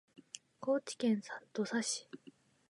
[0.59, 1.21] 高知県
[1.53, 2.09] 土佐市